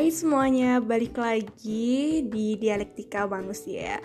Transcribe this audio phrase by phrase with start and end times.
[0.00, 4.00] Hai semuanya, balik lagi di Dialektika Manusia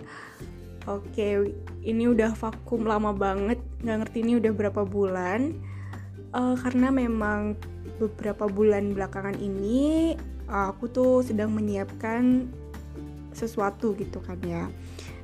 [0.91, 1.55] Oke,
[1.87, 3.63] ini udah vakum lama banget.
[3.79, 5.55] Gak ngerti ini udah berapa bulan.
[6.35, 7.55] Uh, Karena memang
[7.95, 10.19] beberapa bulan belakangan ini
[10.51, 12.51] uh, Aku tuh sedang menyiapkan
[13.31, 14.67] sesuatu gitu kan ya.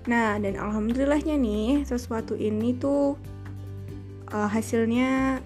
[0.08, 3.20] Nah, dan alhamdulillahnya nih Sesuatu ini tuh
[4.32, 5.44] uh, hasilnya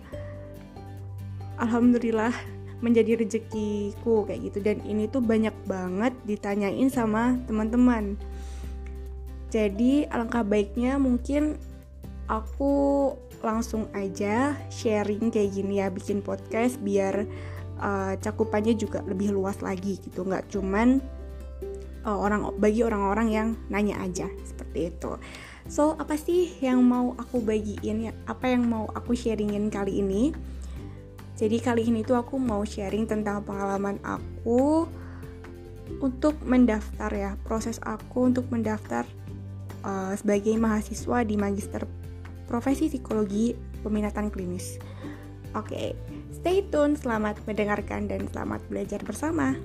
[1.58, 2.54] Alhamdulillah
[2.84, 4.60] menjadi rezekiku kayak gitu.
[4.64, 8.20] Dan ini tuh banyak banget ditanyain sama teman-teman.
[9.54, 11.56] Jadi alangkah baiknya mungkin
[12.28, 12.74] aku
[13.46, 17.30] langsung aja sharing kayak gini ya bikin podcast biar
[17.80, 20.26] uh, cakupannya juga lebih luas lagi gitu.
[20.26, 21.00] Nggak cuman
[22.04, 25.16] uh, orang bagi orang-orang yang nanya aja seperti itu.
[25.66, 28.14] So apa sih yang mau aku bagiin ya?
[28.30, 30.36] Apa yang mau aku sharingin kali ini
[31.36, 34.88] jadi kali ini tuh aku mau sharing tentang pengalaman aku
[36.00, 39.04] untuk mendaftar ya, proses aku untuk mendaftar
[39.84, 41.84] uh, sebagai mahasiswa di Magister
[42.48, 43.52] Profesi Psikologi
[43.84, 44.80] Peminatan Klinis.
[45.60, 45.88] Oke, okay,
[46.32, 49.60] stay tune, selamat mendengarkan dan selamat belajar bersama.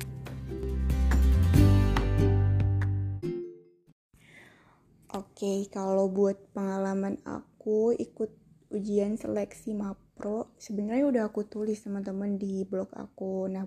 [5.10, 8.34] Oke, okay, kalau buat pengalaman aku ikut
[8.74, 9.74] ujian seleksi
[10.20, 13.48] MAPRO sebenarnya udah aku tulis teman-teman di blog aku.
[13.48, 13.64] Nah,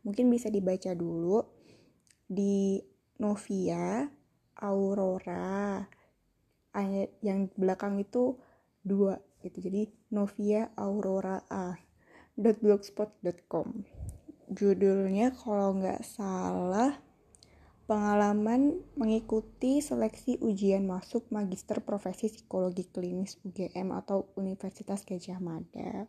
[0.00, 1.44] mungkin bisa dibaca dulu
[2.24, 2.80] di
[3.20, 4.08] Novia
[4.64, 5.84] Aurora
[6.72, 8.40] ayat yang belakang itu
[8.80, 9.60] dua gitu.
[9.60, 11.76] Jadi Novia Aurora A
[12.40, 13.84] .blogspot.com
[14.48, 16.96] judulnya kalau nggak salah
[17.90, 26.06] pengalaman mengikuti seleksi ujian masuk Magister Profesi Psikologi Klinis UGM atau Universitas Gajah Mada.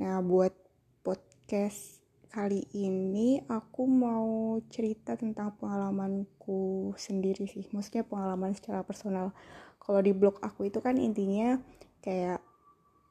[0.00, 0.56] Nah, buat
[1.04, 2.00] podcast
[2.32, 7.68] kali ini aku mau cerita tentang pengalamanku sendiri sih.
[7.68, 9.36] Maksudnya pengalaman secara personal.
[9.76, 11.60] Kalau di blog aku itu kan intinya
[12.00, 12.40] kayak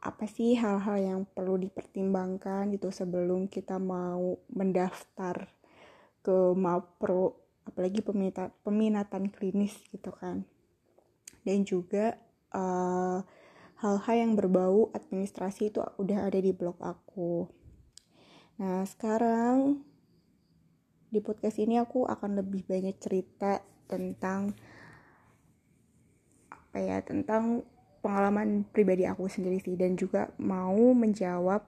[0.02, 5.46] apa sih hal-hal yang perlu dipertimbangkan gitu sebelum kita mau mendaftar
[6.26, 10.46] ke Mapro apalagi peminat, peminatan klinis gitu kan.
[11.42, 12.18] Dan juga
[12.54, 13.20] eh,
[13.82, 17.50] hal-hal yang berbau administrasi itu udah ada di blog aku.
[18.62, 19.82] Nah sekarang
[21.12, 24.56] di podcast ini aku akan lebih banyak cerita tentang
[26.48, 27.68] apa ya tentang
[28.06, 29.74] pengalaman pribadi aku sendiri sih.
[29.74, 31.62] Dan juga mau menjawab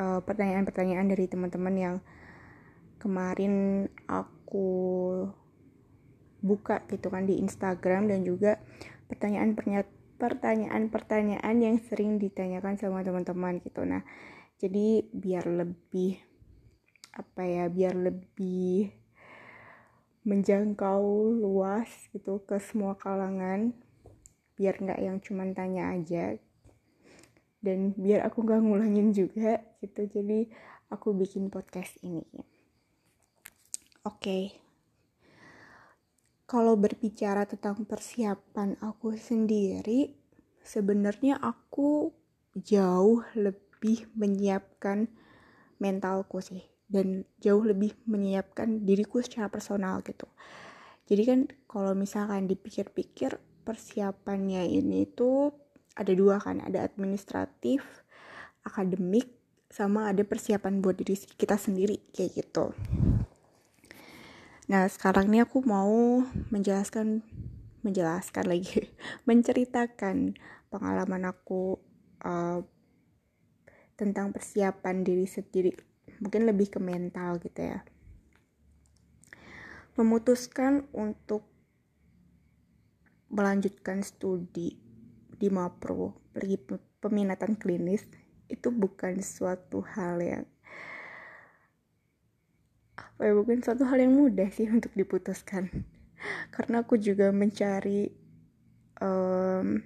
[0.00, 1.96] uh, pertanyaan-pertanyaan dari teman-teman yang
[2.96, 4.33] kemarin aku
[6.44, 8.60] buka gitu kan di Instagram dan juga
[9.08, 9.56] pertanyaan
[10.20, 13.82] pertanyaan-pertanyaan yang sering ditanyakan sama teman-teman gitu.
[13.88, 14.04] Nah,
[14.60, 16.20] jadi biar lebih
[17.16, 18.92] apa ya, biar lebih
[20.24, 23.76] menjangkau luas gitu ke semua kalangan
[24.54, 26.36] biar nggak yang cuman tanya aja.
[27.64, 30.04] Dan biar aku nggak ngulangin juga gitu.
[30.04, 30.52] Jadi
[30.92, 32.53] aku bikin podcast ini
[34.04, 34.20] Oke.
[34.20, 34.44] Okay.
[36.44, 40.12] Kalau berbicara tentang persiapan aku sendiri,
[40.60, 42.12] sebenarnya aku
[42.52, 45.08] jauh lebih menyiapkan
[45.80, 50.28] mentalku sih dan jauh lebih menyiapkan diriku secara personal gitu.
[51.08, 55.48] Jadi kan kalau misalkan dipikir-pikir persiapannya ini tuh
[55.96, 57.80] ada dua kan, ada administratif,
[58.68, 59.32] akademik,
[59.72, 62.76] sama ada persiapan buat diri kita sendiri kayak gitu.
[64.64, 67.20] Nah, sekarang ini aku mau menjelaskan
[67.84, 68.88] menjelaskan lagi,
[69.28, 70.40] menceritakan
[70.72, 71.76] pengalaman aku
[72.24, 72.64] uh,
[74.00, 75.76] tentang persiapan diri sendiri.
[76.24, 77.84] Mungkin lebih ke mental gitu ya.
[80.00, 81.44] Memutuskan untuk
[83.28, 84.80] melanjutkan studi
[85.34, 86.56] di Mapro, lagi
[87.04, 88.08] peminatan klinis
[88.48, 90.44] itu bukan suatu hal yang
[93.20, 95.70] ya bukan suatu hal yang mudah sih untuk diputuskan.
[96.54, 98.08] Karena aku juga mencari
[98.98, 99.82] um,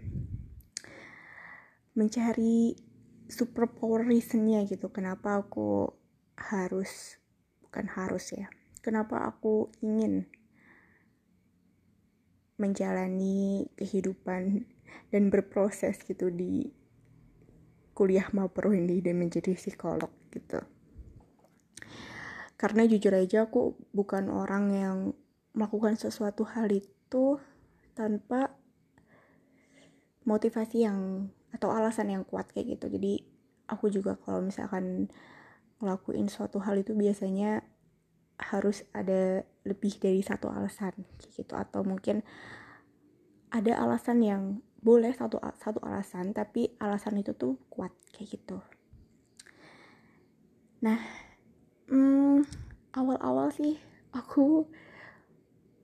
[1.99, 2.79] mencari
[3.29, 4.89] super power reasonnya gitu.
[4.89, 5.91] Kenapa aku
[6.39, 7.19] harus
[7.69, 8.49] bukan harus ya
[8.81, 10.25] kenapa aku ingin
[12.59, 14.65] menjalani kehidupan
[15.13, 16.73] dan berproses gitu di
[17.93, 20.63] kuliah mapro ini dan menjadi psikolog gitu
[22.59, 24.99] karena jujur aja aku bukan orang yang
[25.55, 27.39] melakukan sesuatu hal itu
[27.95, 28.59] tanpa
[30.27, 32.91] motivasi yang atau alasan yang kuat kayak gitu.
[32.91, 33.23] Jadi
[33.71, 35.07] aku juga kalau misalkan
[35.79, 37.63] ngelakuin suatu hal itu biasanya
[38.39, 40.99] harus ada lebih dari satu alasan
[41.31, 41.55] gitu.
[41.55, 42.27] Atau mungkin
[43.55, 44.43] ada alasan yang
[44.79, 48.59] boleh satu satu alasan tapi alasan itu tuh kuat kayak gitu.
[50.83, 51.28] Nah
[51.89, 52.45] hmm,
[52.95, 53.81] awal-awal sih
[54.13, 54.69] aku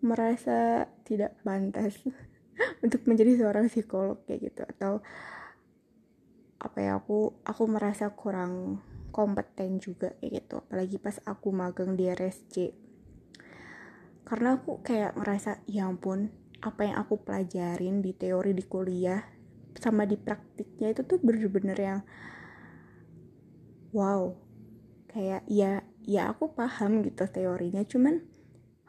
[0.04, 2.00] merasa tidak pantas
[2.84, 5.00] untuk menjadi seorang psikolog kayak gitu atau
[6.60, 8.80] apa ya aku aku merasa kurang
[9.12, 12.72] kompeten juga kayak gitu apalagi pas aku magang di RSC
[14.24, 16.32] karena aku kayak ngerasa ya ampun
[16.64, 19.20] apa yang aku pelajarin di teori di kuliah
[19.76, 22.00] sama di praktiknya itu tuh bener-bener yang
[23.92, 24.32] wow
[25.12, 27.82] kayak ya ya aku paham gitu teorinya.
[27.84, 28.20] Cuman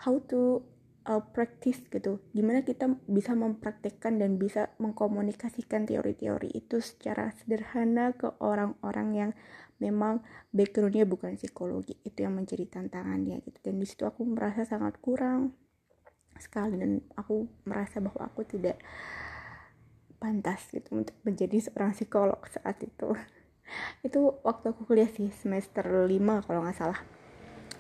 [0.03, 0.63] how to
[1.07, 2.19] uh, practice gitu.
[2.35, 9.31] Gimana kita bisa mempraktekkan dan bisa mengkomunikasikan teori-teori itu secara sederhana ke orang-orang yang
[9.79, 11.95] memang backgroundnya bukan psikologi.
[12.03, 13.57] Itu yang menjadi tantangannya gitu.
[13.63, 15.55] Dan di situ aku merasa sangat kurang
[16.35, 16.75] sekali.
[16.75, 18.81] Dan aku merasa bahwa aku tidak
[20.19, 23.13] pantas gitu untuk menjadi seorang psikolog saat itu
[24.05, 26.99] itu waktu aku kuliah sih semester 5 kalau nggak salah.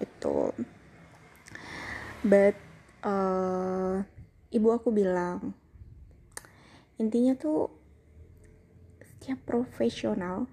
[0.01, 0.51] Itu.
[2.25, 2.57] But
[3.05, 4.01] uh,
[4.49, 5.53] ibu aku bilang
[6.95, 7.69] intinya tuh
[9.03, 10.47] setiap profesional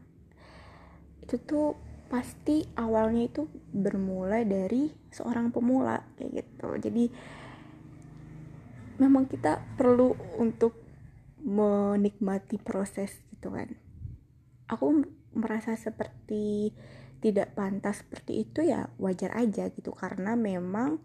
[1.23, 1.79] itu tuh
[2.13, 6.69] pasti awalnya itu bermula dari seorang pemula kayak gitu.
[6.77, 7.05] Jadi
[9.01, 10.77] memang kita perlu untuk
[11.41, 13.73] menikmati proses gitu kan.
[14.69, 15.03] Aku
[15.33, 16.73] merasa seperti
[17.23, 19.95] tidak pantas seperti itu ya wajar aja gitu.
[19.95, 20.99] Karena memang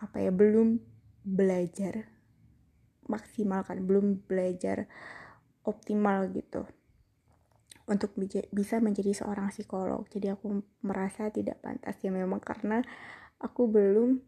[0.00, 0.80] apa ya belum
[1.20, 2.08] belajar
[3.10, 4.86] maksimal kan belum belajar
[5.66, 6.64] optimal gitu
[7.90, 8.14] untuk
[8.54, 10.06] bisa menjadi seorang psikolog.
[10.06, 12.78] Jadi aku merasa tidak pantas ya memang karena
[13.42, 14.22] aku belum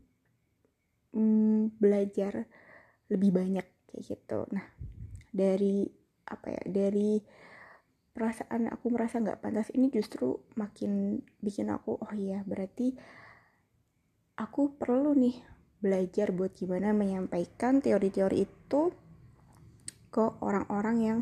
[1.15, 2.51] mm, belajar
[3.07, 4.51] lebih banyak kayak gitu.
[4.51, 4.67] Nah
[5.31, 5.87] dari
[6.27, 7.23] apa ya dari
[8.13, 12.93] perasaan aku merasa nggak pantas ini justru makin bikin aku oh iya berarti
[14.37, 15.41] aku perlu nih
[15.83, 18.83] belajar buat gimana menyampaikan teori-teori itu
[20.13, 21.19] ke orang-orang yang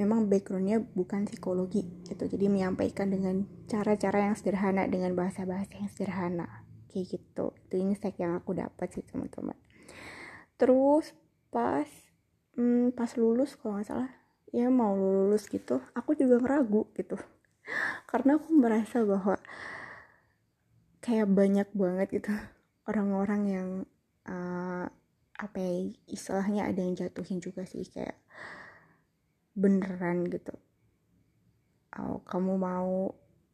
[0.00, 2.24] memang backgroundnya bukan psikologi gitu.
[2.24, 7.52] Jadi menyampaikan dengan cara-cara yang sederhana dengan bahasa-bahasa yang sederhana kayak gitu.
[7.68, 9.54] Itu insight yang aku dapat sih teman-teman.
[10.56, 11.12] Terus
[11.52, 11.86] pas
[12.56, 14.10] hmm, pas lulus kalau nggak salah
[14.50, 17.16] ya mau lulus gitu aku juga ngeragu gitu.
[18.10, 19.38] Karena aku merasa bahwa
[21.00, 22.30] kayak banyak banget gitu
[22.90, 23.68] orang-orang yang
[24.28, 24.86] uh,
[25.40, 28.18] apa ya istilahnya ada yang jatuhin juga sih kayak
[29.56, 30.52] beneran gitu.
[31.96, 33.10] Oh, kamu mau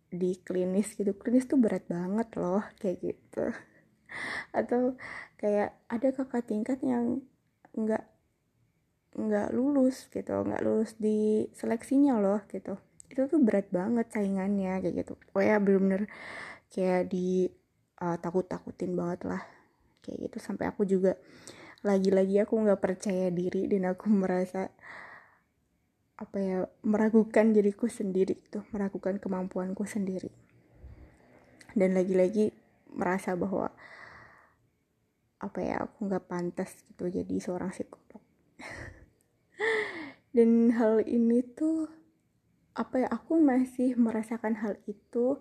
[0.06, 3.54] di klinis gitu klinis tuh berat banget loh kayak gitu.
[4.58, 4.98] Atau
[5.38, 7.22] kayak ada kakak tingkat yang
[7.76, 8.15] nggak
[9.16, 12.76] nggak lulus gitu nggak lulus di seleksinya loh gitu.
[13.08, 15.14] Itu tuh berat banget saingannya kayak gitu.
[15.32, 16.06] Oh ya bener-bener
[16.68, 17.48] kayak di
[18.04, 19.42] uh, takut-takutin banget lah
[20.04, 20.36] kayak gitu.
[20.38, 21.16] Sampai aku juga
[21.80, 24.68] lagi-lagi aku nggak percaya diri dan aku merasa
[26.16, 30.28] apa ya meragukan diriku sendiri tuh meragukan kemampuanku sendiri.
[31.76, 32.56] Dan lagi-lagi
[32.96, 33.68] merasa bahwa
[35.36, 38.24] apa ya aku nggak pantas gitu jadi seorang psikolog
[40.36, 41.88] dan hal ini tuh
[42.76, 45.40] apa ya aku masih merasakan hal itu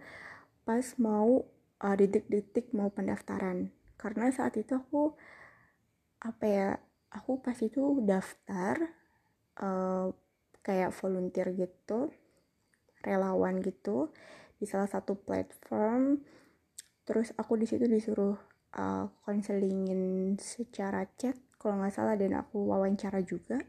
[0.64, 1.44] pas mau
[1.84, 3.76] uh, detik-detik mau pendaftaran.
[4.00, 5.12] Karena saat itu aku
[6.24, 6.70] apa ya
[7.12, 8.80] aku pas itu daftar
[9.60, 10.10] uh,
[10.64, 12.10] kayak volunteer gitu
[13.04, 14.16] relawan gitu
[14.56, 16.24] di salah satu platform.
[17.04, 18.40] Terus aku di situ disuruh
[19.24, 23.60] konselingin uh, secara chat kalau nggak salah dan aku wawancara juga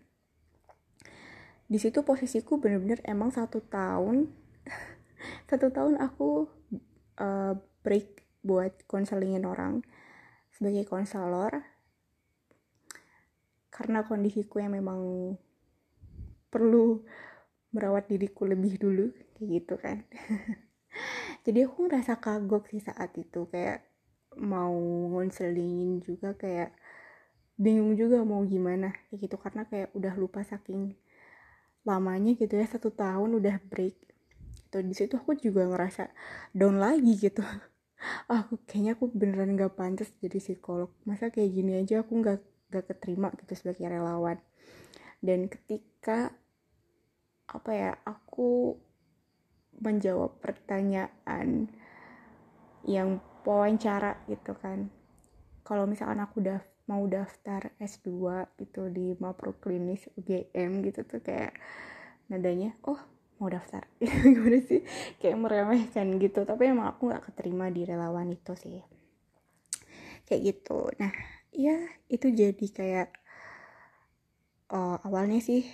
[1.67, 4.31] di situ posisiku bener-bener emang satu tahun
[5.51, 6.47] satu tahun aku
[7.19, 9.83] uh, break buat konselingin orang
[10.55, 11.67] sebagai konselor.
[13.69, 15.35] Karena kondisiku yang memang
[16.49, 17.05] perlu
[17.75, 20.07] merawat diriku lebih dulu kayak gitu kan.
[21.45, 23.85] Jadi aku ngerasa kagok sih saat itu kayak
[24.41, 24.73] mau
[25.13, 26.73] ngonselingin juga kayak
[27.61, 29.37] bingung juga mau gimana kayak gitu.
[29.37, 30.97] Karena kayak udah lupa saking
[31.87, 33.97] lamanya gitu ya satu tahun udah break.
[34.67, 36.11] Itu di situ aku juga ngerasa
[36.51, 37.41] down lagi gitu.
[38.29, 40.93] Aku kayaknya aku beneran gak pantas jadi psikolog.
[41.09, 42.39] Masa kayak gini aja aku nggak
[42.69, 44.37] gak keterima gitu sebagai relawan.
[45.25, 46.29] Dan ketika
[47.49, 48.77] apa ya aku
[49.81, 51.73] menjawab pertanyaan
[52.85, 54.93] yang wawancara gitu kan.
[55.65, 58.11] Kalau misalkan aku udah mau daftar S2
[58.63, 61.55] gitu di Mapro Klinis UGM gitu tuh kayak
[62.31, 62.99] nadanya oh
[63.37, 63.85] mau daftar.
[64.35, 64.81] Gimana sih?
[65.21, 66.47] Kayak meremehkan gitu.
[66.49, 68.81] Tapi emang aku nggak keterima di relawan itu sih.
[70.25, 70.89] Kayak gitu.
[70.97, 71.13] Nah
[71.53, 71.77] ya
[72.09, 73.09] itu jadi kayak
[74.73, 75.65] uh, awalnya sih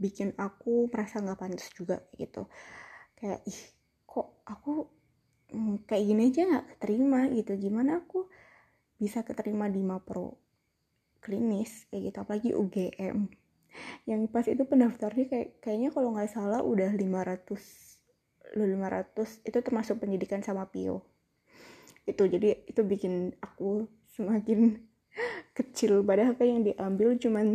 [0.00, 2.46] bikin aku merasa nggak pantas juga gitu.
[3.18, 3.60] Kayak ih
[4.06, 4.88] kok aku
[5.52, 7.52] mm, kayak gini aja nggak keterima gitu.
[7.58, 8.30] Gimana aku
[9.00, 10.36] bisa keterima di Mapro
[11.24, 13.18] klinis kayak gitu apalagi UGM
[14.04, 19.96] yang pas itu pendaftarnya kayak kayaknya kalau nggak salah udah 500 lu 500 itu termasuk
[20.02, 21.00] pendidikan sama PIO
[22.08, 24.82] itu jadi itu bikin aku semakin
[25.58, 26.02] kecil.
[26.02, 27.46] Padahal kayak yang diambil cuman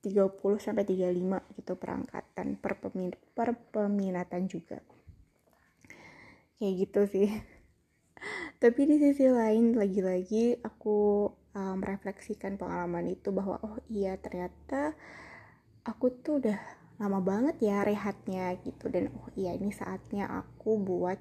[0.00, 4.80] 30 sampai 35 gitu perangkatan per, pemin per peminatan juga.
[6.56, 7.28] Kayak gitu sih
[8.62, 14.94] tapi di sisi lain lagi-lagi aku uh, merefleksikan pengalaman itu bahwa oh iya ternyata
[15.86, 16.58] aku tuh udah
[17.00, 18.92] lama banget ya rehatnya gitu.
[18.92, 21.18] Dan oh iya ini saatnya aku buat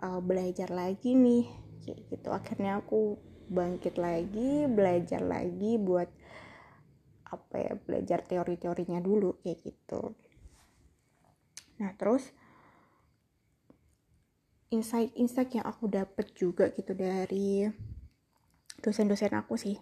[0.00, 1.44] uh, belajar lagi nih
[1.84, 2.28] kayak gitu.
[2.32, 3.20] Akhirnya aku
[3.52, 6.08] bangkit lagi belajar lagi buat
[7.32, 10.16] apa ya belajar teori-teorinya dulu kayak gitu.
[11.80, 12.32] Nah terus
[14.72, 17.68] insight-insight yang aku dapet juga gitu dari
[18.80, 19.76] dosen-dosen aku sih.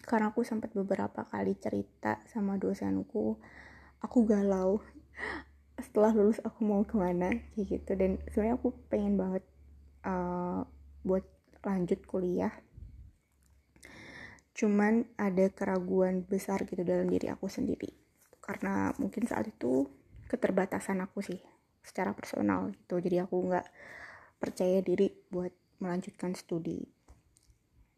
[0.00, 3.36] Karena aku sempat beberapa kali cerita sama dosenku
[4.00, 4.80] aku galau
[5.84, 7.92] setelah lulus aku mau ke mana kayak gitu.
[8.00, 9.44] Dan sebenarnya aku pengen banget
[10.08, 10.64] uh,
[11.04, 11.28] buat
[11.60, 12.56] lanjut kuliah.
[14.56, 17.92] Cuman ada keraguan besar gitu dalam diri aku sendiri.
[18.40, 19.84] Karena mungkin saat itu
[20.32, 23.00] keterbatasan aku sih secara personal gitu.
[23.00, 23.66] Jadi aku nggak
[24.40, 26.80] percaya diri buat melanjutkan studi.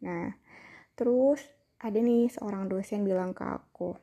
[0.03, 0.31] Nah
[0.93, 1.41] terus
[1.83, 3.97] ada nih seorang dosen bilang ke aku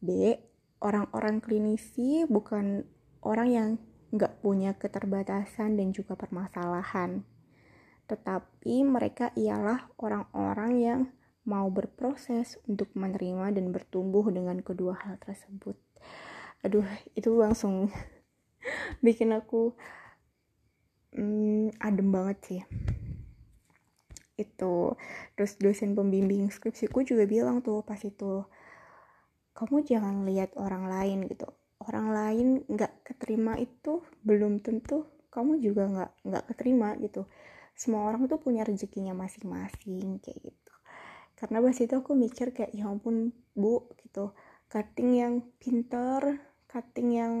[0.00, 0.40] Dek,
[0.80, 2.88] orang-orang klinisi bukan
[3.20, 3.68] orang yang
[4.16, 7.20] nggak punya keterbatasan dan juga permasalahan.
[8.08, 11.00] Tetapi mereka ialah orang-orang yang
[11.44, 15.76] mau berproses untuk menerima dan bertumbuh dengan kedua hal tersebut
[16.60, 16.84] aduh
[17.16, 17.88] itu langsung
[19.04, 19.72] bikin aku
[21.16, 22.62] hmm, adem banget sih.
[24.38, 24.96] Itu
[25.36, 28.44] terus dosen pembimbing skripsiku juga bilang tuh pas itu
[29.56, 31.48] kamu jangan lihat orang lain gitu.
[31.80, 37.24] Orang lain nggak keterima itu belum tentu kamu juga nggak nggak keterima gitu.
[37.76, 40.74] Semua orang tuh punya rezekinya masing-masing kayak gitu.
[41.40, 44.36] Karena pas itu aku mikir kayak ya ampun bu gitu.
[44.68, 47.34] Cutting yang pinter cutting yang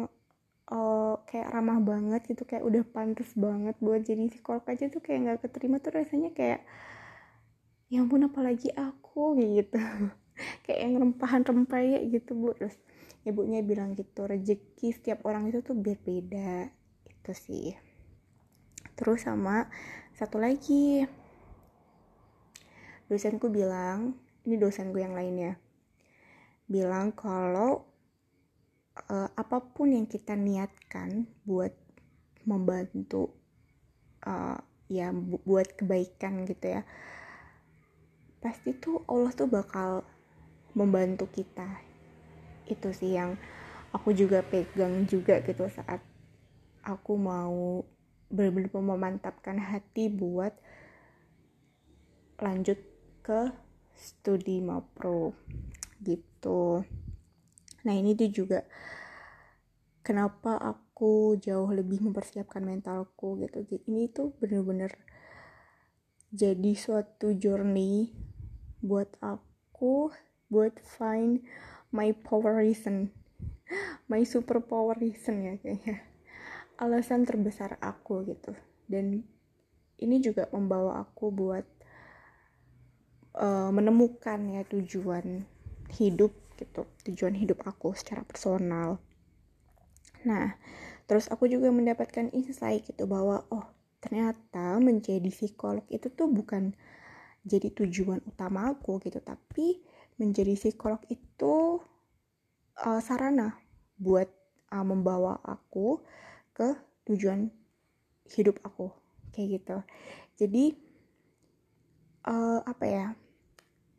[0.66, 5.18] uh, kayak ramah banget gitu kayak udah pantas banget buat jadi psikolog aja tuh kayak
[5.22, 6.66] nggak keterima tuh rasanya kayak
[7.90, 9.78] ya ampun apalagi aku gitu.
[10.64, 12.56] Kayak yang rempahan rempah gitu bu.
[12.56, 12.72] Terus
[13.28, 16.72] ibunya bilang gitu rezeki setiap orang itu tuh berbeda
[17.04, 17.76] gitu sih.
[18.96, 19.68] Terus sama
[20.16, 21.04] satu lagi.
[23.10, 25.58] Dosenku bilang ini dosenku yang lainnya
[26.70, 27.89] bilang kalau
[29.08, 31.72] uh, apa pun yang kita niatkan buat
[32.44, 33.32] membantu
[34.26, 34.58] uh,
[34.90, 36.82] ya bu buat kebaikan gitu ya
[38.40, 40.02] pasti tuh Allah tuh bakal
[40.72, 41.68] membantu kita.
[42.64, 43.36] Itu sih yang
[43.92, 46.00] aku juga pegang juga gitu saat
[46.80, 47.84] aku mau
[48.30, 50.54] benar-benar memantapkan hati buat
[52.40, 52.78] lanjut
[53.20, 53.52] ke
[53.92, 55.36] studi mapro
[56.00, 56.86] gitu
[57.86, 58.60] nah ini tuh juga.
[60.00, 63.62] Kenapa aku jauh lebih mempersiapkan mentalku gitu?
[63.86, 64.90] Ini tuh bener-bener
[66.30, 68.14] jadi suatu journey
[68.80, 70.14] buat aku
[70.50, 71.44] buat find
[71.94, 73.10] my power reason.
[74.10, 76.02] My super power reason ya kayaknya.
[76.82, 78.56] Alasan terbesar aku gitu.
[78.90, 79.22] Dan
[80.00, 81.66] ini juga membawa aku buat
[83.36, 85.44] uh, menemukan ya tujuan
[85.94, 89.00] hidup gitu tujuan hidup aku secara personal.
[90.28, 90.54] Nah
[91.08, 93.66] terus aku juga mendapatkan insight gitu bahwa oh
[93.98, 96.76] ternyata menjadi psikolog itu tuh bukan
[97.42, 99.80] jadi tujuan utama aku gitu tapi
[100.20, 101.80] menjadi psikolog itu
[102.84, 103.56] uh, sarana
[103.96, 104.28] buat
[104.72, 106.00] uh, membawa aku
[106.52, 106.76] ke
[107.08, 107.48] tujuan
[108.30, 108.92] hidup aku
[109.32, 109.76] kayak gitu.
[110.36, 110.64] Jadi
[112.28, 113.06] uh, apa ya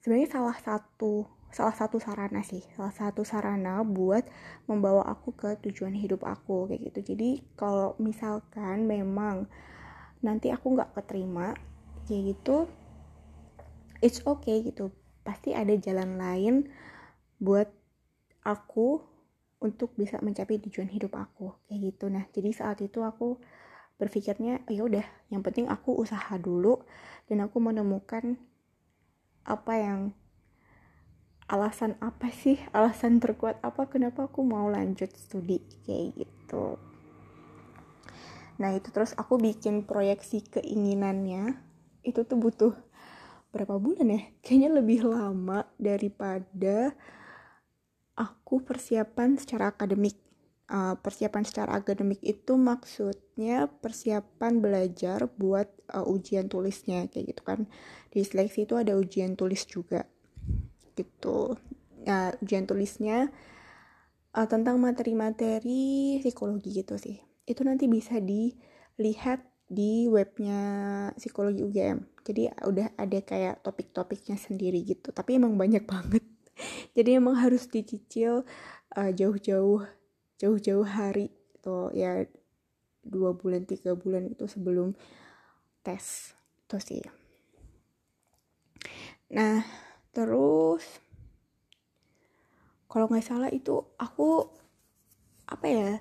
[0.01, 4.23] sebenarnya salah satu salah satu sarana sih salah satu sarana buat
[4.71, 7.13] membawa aku ke tujuan hidup aku kayak gitu.
[7.13, 9.51] Jadi kalau misalkan memang
[10.23, 11.53] nanti aku nggak keterima
[12.07, 12.71] kayak gitu
[13.99, 14.95] it's okay gitu.
[15.21, 16.55] Pasti ada jalan lain
[17.37, 17.69] buat
[18.41, 19.03] aku
[19.61, 22.09] untuk bisa mencapai tujuan hidup aku kayak gitu.
[22.09, 23.37] Nah jadi saat itu aku
[24.01, 26.81] berpikirnya ya udah yang penting aku usaha dulu
[27.29, 28.41] dan aku menemukan
[29.45, 29.99] apa yang
[31.51, 32.55] alasan apa sih?
[32.71, 33.91] Alasan terkuat apa?
[33.91, 35.59] Kenapa aku mau lanjut studi?
[35.83, 36.79] Kayak gitu.
[38.55, 41.59] Nah itu terus aku bikin proyeksi keinginannya.
[42.07, 42.73] Itu tuh butuh
[43.51, 44.21] berapa bulan ya?
[44.39, 46.95] Kayaknya lebih lama daripada
[48.15, 50.15] aku persiapan secara akademik.
[50.71, 57.59] Uh, persiapan secara akademik itu maksudnya persiapan belajar buat uh, ujian tulisnya kayak gitu kan.
[58.07, 60.07] Di seleksi itu ada ujian tulis juga
[60.95, 61.55] gitu.
[62.07, 63.29] Nah ujian tulisnya
[64.35, 67.19] uh, tentang materi-materi psikologi gitu sih.
[67.47, 70.59] Itu nanti bisa dilihat di webnya
[71.15, 75.09] psikologi UGM jadi udah ada kayak topik-topiknya sendiri gitu.
[75.09, 76.21] Tapi emang banyak banget.
[76.97, 78.45] Jadi emang harus dicicil
[78.93, 79.81] uh, jauh-jauh
[80.37, 81.29] jauh-jauh hari
[81.61, 82.25] atau ya
[83.01, 84.93] dua bulan tiga bulan itu sebelum
[85.81, 86.37] tes.
[86.65, 87.01] Itu sih.
[89.33, 89.65] Nah
[90.11, 90.83] terus
[92.91, 94.51] kalau nggak salah itu aku
[95.47, 95.91] apa ya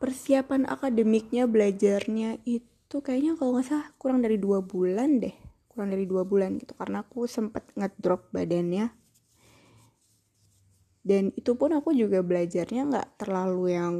[0.00, 5.36] persiapan akademiknya belajarnya itu kayaknya kalau nggak salah kurang dari dua bulan deh
[5.72, 6.76] kurang dari dua bulan gitu.
[6.76, 8.92] Karena aku sempet ngedrop badannya.
[11.02, 13.94] Dan itu pun aku juga belajarnya nggak terlalu yang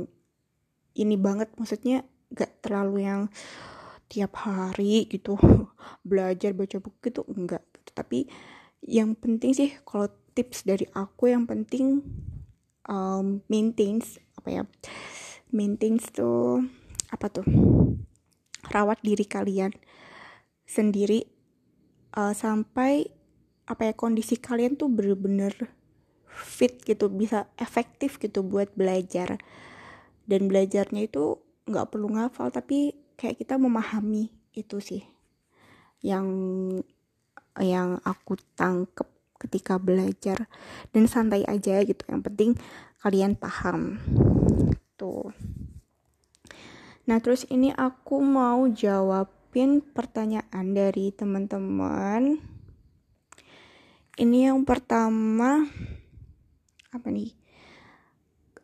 [0.94, 1.50] ini banget.
[1.56, 3.20] Maksudnya nggak terlalu yang
[4.12, 5.40] tiap hari gitu
[6.08, 7.90] belajar baca buku itu enggak gitu.
[7.96, 8.28] tapi
[8.82, 12.02] yang penting sih kalau tips dari aku yang penting
[12.90, 14.62] um, maintenance apa ya
[15.54, 16.66] maintenance tuh
[17.12, 17.46] apa tuh
[18.72, 19.70] rawat diri kalian
[20.66, 21.28] sendiri
[22.16, 23.08] uh, sampai
[23.68, 25.54] apa ya kondisi kalian tuh bener-bener
[26.32, 29.38] fit gitu bisa efektif gitu buat belajar.
[30.24, 35.02] Dan belajarnya itu nggak perlu ngafal tapi kayak kita memahami itu sih
[36.02, 36.26] yang
[37.60, 40.46] yang aku tangkep ketika belajar.
[40.94, 42.56] Dan santai aja gitu yang penting
[43.02, 43.98] kalian paham.
[44.96, 45.34] Tuh.
[47.10, 52.38] Nah terus ini aku mau jawabin pertanyaan dari teman-teman.
[54.16, 55.66] Ini yang pertama
[56.92, 57.32] apa nih?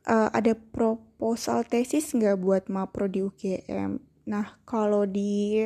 [0.09, 5.64] Uh, ada proposal tesis nggak buat mapro di UGM nah kalau di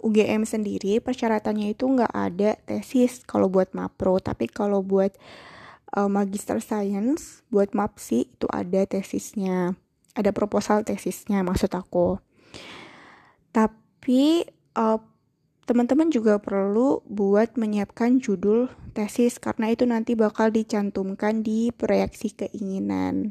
[0.00, 5.12] UGM sendiri persyaratannya itu nggak ada tesis kalau buat mapro tapi kalau buat
[5.96, 9.76] uh, magister science buat mapsi itu ada tesisnya
[10.16, 12.16] ada proposal tesisnya maksud aku
[13.50, 14.46] tapi
[14.78, 15.00] uh,
[15.70, 23.30] teman-teman juga perlu buat menyiapkan judul tesis karena itu nanti bakal dicantumkan di proyeksi keinginan.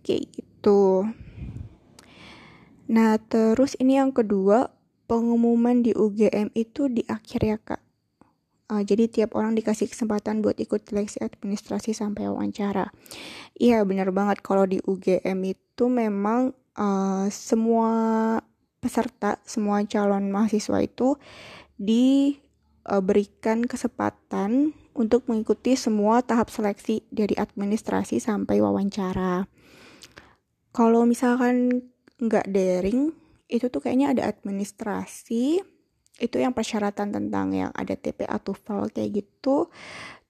[0.00, 1.04] Kayak gitu.
[2.92, 4.68] Nah, terus ini yang kedua,
[5.08, 7.80] pengumuman di UGM itu di akhir ya, Kak.
[8.68, 12.92] Uh, jadi tiap orang dikasih kesempatan buat ikut seleksi administrasi sampai wawancara.
[13.56, 17.90] Iya, benar banget kalau di UGM itu memang uh, semua
[18.80, 21.16] peserta, semua calon mahasiswa itu
[21.80, 29.48] diberikan kesempatan untuk mengikuti semua tahap seleksi dari administrasi sampai wawancara.
[30.72, 31.91] Kalau misalkan
[32.22, 33.10] nggak daring,
[33.50, 35.60] itu tuh kayaknya ada administrasi,
[36.22, 39.72] itu yang persyaratan tentang yang ada TPA TOEFL kayak gitu.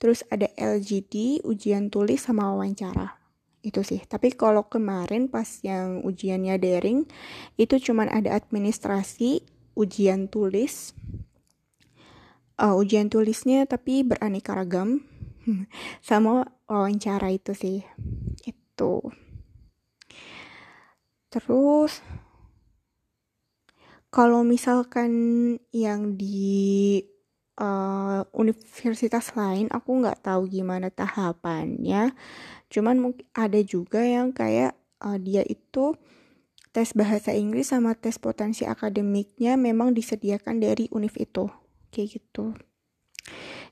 [0.00, 3.20] Terus ada LGD, ujian tulis sama wawancara.
[3.62, 4.02] Itu sih.
[4.02, 7.06] Tapi kalau kemarin pas yang ujiannya daring
[7.60, 9.44] itu cuman ada administrasi
[9.78, 10.96] ujian tulis.
[12.58, 15.06] Uh, ujian tulisnya tapi beraneka ragam.
[16.02, 17.86] Sama wawancara itu sih.
[18.42, 19.14] Itu
[21.32, 22.04] terus
[24.12, 25.08] kalau misalkan
[25.72, 27.00] yang di
[27.56, 32.12] uh, universitas lain aku nggak tahu gimana tahapannya.
[32.68, 35.96] Cuman mungkin ada juga yang kayak uh, dia itu
[36.72, 41.48] tes bahasa Inggris sama tes potensi akademiknya memang disediakan dari univ itu.
[41.92, 42.56] Kayak gitu.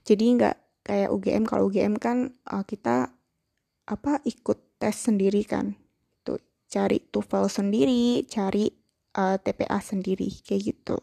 [0.05, 3.13] Jadi nggak kayak UGM kalau UGM kan uh, kita
[3.89, 5.80] apa ikut tes sendiri kan
[6.71, 8.71] cari TOEFL sendiri cari
[9.19, 10.99] uh, TPA sendiri kayak gitu.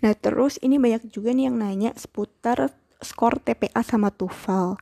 [0.00, 2.72] Nah terus ini banyak juga nih yang nanya seputar
[3.04, 4.80] skor TPA sama TOEFL.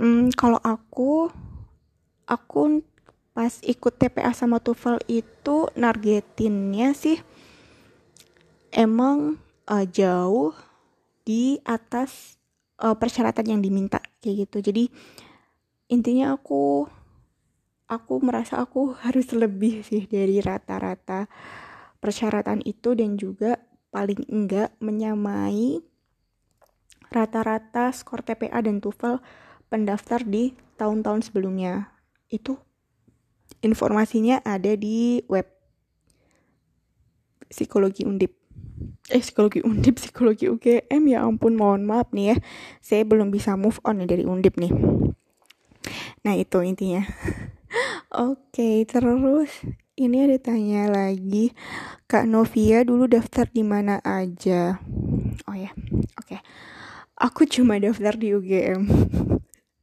[0.00, 1.28] Hmm, kalau aku
[2.24, 2.82] aku
[3.36, 7.20] pas ikut TPA sama TOEFL itu nargetinnya sih
[8.74, 10.56] emang uh, jauh
[11.22, 12.40] di atas
[12.80, 14.72] uh, persyaratan yang diminta kayak gitu.
[14.72, 14.84] Jadi
[15.92, 16.88] intinya aku
[17.88, 21.26] aku merasa aku harus lebih sih dari rata-rata
[21.98, 23.58] persyaratan itu dan juga
[23.90, 25.82] paling enggak menyamai
[27.08, 29.18] rata-rata skor TPA dan TOEFL
[29.72, 31.88] pendaftar di tahun-tahun sebelumnya.
[32.28, 32.60] Itu
[33.64, 35.48] informasinya ada di web
[37.48, 38.36] psikologi undip.
[39.08, 42.36] Eh psikologi undip psikologi UGM ya ampun mohon maaf nih ya.
[42.84, 44.70] Saya belum bisa move on dari undip nih.
[46.28, 47.08] Nah itu intinya
[48.08, 49.52] oke okay, terus
[49.98, 51.50] ini ada tanya lagi.
[52.06, 54.78] Kak Novia dulu daftar di mana aja?
[55.44, 55.74] Oh ya
[56.16, 56.24] oke.
[56.24, 56.40] Okay.
[57.18, 58.86] aku cuma daftar di UGM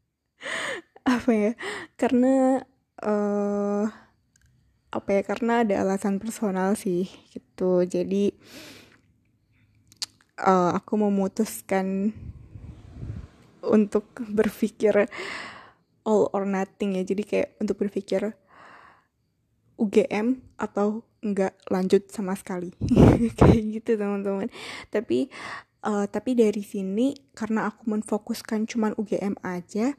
[1.20, 1.52] apa ya?
[2.00, 2.64] Karena
[3.04, 3.86] uh,
[4.90, 5.22] apa ya?
[5.22, 7.84] Karena ada alasan personal sih gitu.
[7.84, 8.32] Jadi
[10.40, 12.16] uh, aku memutuskan
[13.60, 15.12] untuk berpikir
[16.08, 17.04] all or nothing ya.
[17.04, 18.38] Jadi kayak untuk berpikir
[19.76, 22.72] UGM atau enggak lanjut sama sekali.
[23.40, 24.48] Kayak gitu teman-teman.
[24.88, 25.28] Tapi
[25.86, 29.94] uh, tapi dari sini karena aku menfokuskan cuman UGM aja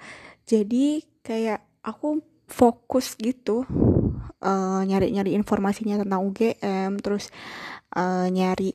[0.44, 3.66] jadi kayak aku fokus gitu
[4.42, 7.30] uh, nyari-nyari informasinya tentang UGM terus
[7.94, 8.74] uh, nyari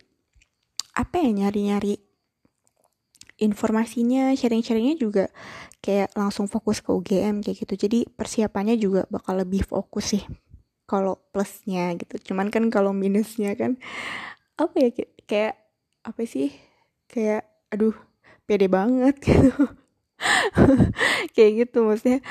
[0.95, 1.95] apa ya nyari-nyari
[3.41, 5.25] informasinya sharing-sharingnya juga
[5.81, 7.73] kayak langsung fokus ke UGM kayak gitu.
[7.89, 10.23] Jadi persiapannya juga bakal lebih fokus sih
[10.85, 12.31] kalau plusnya gitu.
[12.31, 13.81] Cuman kan kalau minusnya kan
[14.61, 14.89] apa ya
[15.25, 15.57] kayak
[16.05, 16.53] apa sih?
[17.09, 17.97] Kayak aduh
[18.45, 19.51] pede banget gitu.
[21.33, 22.21] Kayak gitu maksudnya.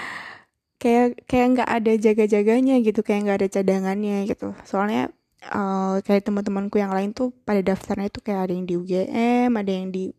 [0.81, 4.55] Kayak kayak nggak ada jaga-jaganya gitu kayak nggak ada cadangannya gitu.
[4.64, 5.12] Soalnya
[5.49, 9.73] uh, kayak teman-temanku yang lain tuh pada daftarnya itu kayak ada yang di UGM ada
[9.73, 10.12] yang di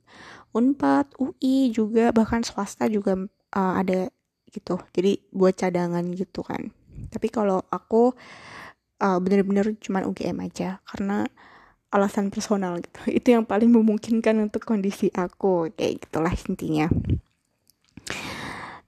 [0.52, 3.16] Unpad UI juga bahkan swasta juga
[3.56, 4.12] uh, ada
[4.52, 4.80] gitu.
[4.92, 6.76] Jadi buat cadangan gitu kan.
[7.08, 8.12] Tapi kalau aku
[9.00, 10.84] uh, bener-bener cuma UGM aja.
[10.84, 11.24] Karena
[11.92, 13.00] alasan personal gitu.
[13.20, 15.72] Itu yang paling memungkinkan untuk kondisi aku.
[15.76, 16.88] Kayak gitulah intinya.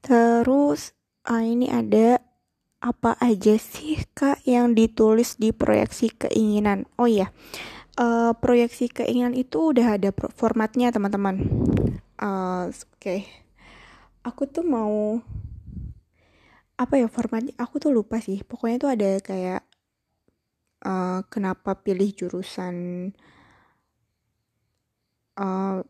[0.03, 0.91] Terus
[1.31, 2.19] uh, ini ada
[2.83, 6.83] apa aja sih kak yang ditulis di proyeksi keinginan?
[6.99, 7.31] Oh iya
[7.97, 11.45] uh, proyeksi keinginan itu udah ada formatnya teman-teman.
[12.17, 12.99] Uh, oke.
[12.99, 13.27] Okay.
[14.23, 15.19] aku tuh mau
[16.79, 17.53] apa ya formatnya?
[17.59, 18.41] Aku tuh lupa sih.
[18.41, 19.61] Pokoknya tuh ada kayak
[20.87, 22.75] uh, kenapa pilih jurusan
[25.37, 25.83] uh,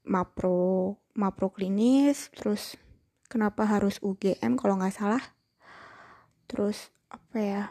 [0.00, 2.80] mapro mapro klinis terus
[3.28, 5.22] kenapa harus UGM kalau nggak salah.
[6.50, 7.62] Terus apa ya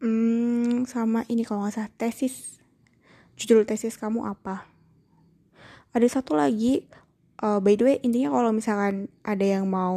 [0.00, 2.58] hmm, sama ini kalau nggak salah tesis.
[3.36, 4.68] Judul tesis kamu apa?
[5.92, 6.84] Ada satu lagi
[7.44, 9.96] uh, by the way intinya kalau misalkan ada yang mau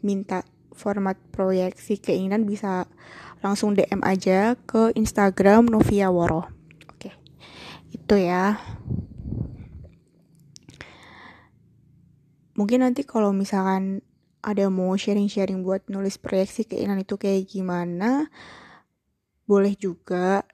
[0.00, 2.86] minta format proyeksi keinginan bisa
[3.40, 6.48] langsung DM aja ke Instagram Novia Woro.
[6.90, 7.14] Oke
[7.92, 8.58] itu ya.
[12.56, 14.00] Mungkin nanti kalau misalkan
[14.40, 18.32] ada mau sharing-sharing buat nulis proyeksi keinginan itu kayak gimana
[19.46, 20.44] boleh juga.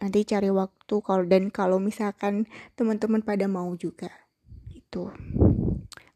[0.00, 4.10] Nanti cari waktu kalau dan kalau misalkan teman-teman pada mau juga.
[4.74, 5.10] Itu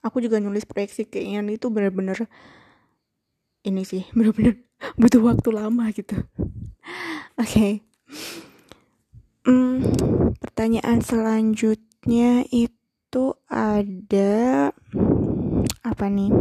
[0.04, 2.28] aku juga nulis proyeksi keinginan itu bener-bener
[3.64, 4.60] ini sih bener-bener
[5.00, 6.14] butuh waktu lama gitu.
[7.40, 7.48] Oke.
[7.48, 7.72] Okay.
[9.48, 9.80] hmm,
[10.38, 14.70] pertanyaan selanjutnya itu ada
[15.80, 16.32] apa nih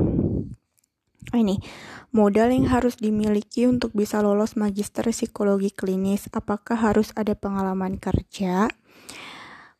[1.31, 1.63] ini.
[2.11, 8.67] Modal yang harus dimiliki untuk bisa lolos magister psikologi klinis apakah harus ada pengalaman kerja?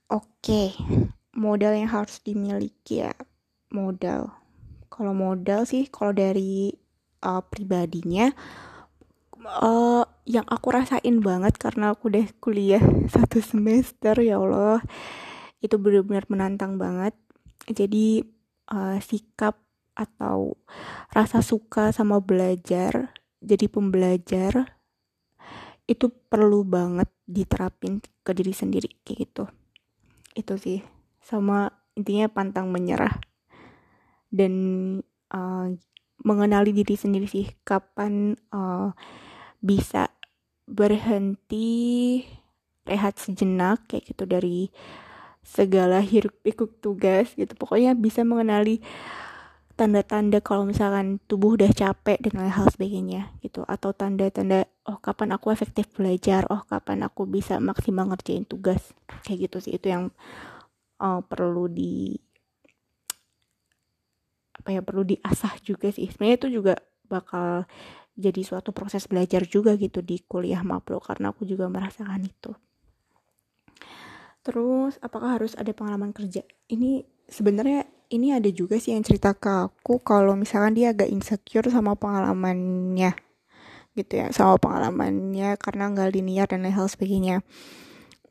[0.07, 0.73] Oke.
[1.33, 3.13] Modal yang harus dimiliki ya
[3.73, 4.31] modal.
[4.87, 6.69] Kalau modal sih kalau dari
[7.25, 8.29] uh, pribadinya
[9.41, 12.83] uh, yang aku rasain banget karena aku udah kuliah
[13.15, 14.79] satu semester ya Allah.
[15.59, 17.17] Itu benar-benar menantang banget.
[17.65, 18.21] Jadi
[18.69, 19.59] uh, sikap
[19.93, 20.57] atau
[21.13, 24.79] rasa suka sama belajar jadi pembelajar
[25.83, 29.43] itu perlu banget diterapin ke diri sendiri kayak gitu.
[30.31, 30.79] Itu sih
[31.19, 31.67] sama
[31.99, 33.19] intinya pantang menyerah.
[34.31, 34.53] Dan
[35.29, 35.67] uh,
[36.23, 38.95] mengenali diri sendiri sih kapan uh,
[39.59, 40.09] bisa
[40.63, 42.23] berhenti
[42.87, 44.71] rehat sejenak kayak gitu dari
[45.43, 47.51] segala hiruk pikuk tugas gitu.
[47.59, 48.79] Pokoknya bisa mengenali
[49.73, 53.65] tanda-tanda kalau misalkan tubuh udah capek dan hal sebagainya gitu.
[53.65, 56.45] Atau tanda-tanda oh kapan aku efektif belajar?
[56.53, 58.93] Oh kapan aku bisa maksimal ngerjain tugas?
[59.25, 59.73] Kayak gitu sih.
[59.77, 60.03] Itu yang
[61.01, 62.17] uh, perlu di
[64.53, 66.07] apa ya perlu diasah juga sih.
[66.07, 66.73] Sebenarnya itu juga
[67.09, 67.65] bakal
[68.13, 72.53] jadi suatu proses belajar juga gitu di kuliah mapro karena aku juga merasakan itu.
[74.43, 76.43] Terus apakah harus ada pengalaman kerja?
[76.67, 81.65] Ini sebenarnya ini ada juga sih yang cerita ke aku kalau misalkan dia agak insecure
[81.73, 83.17] sama pengalamannya
[83.97, 87.41] gitu ya sama pengalamannya karena nggak linear dan lain hal sebagainya.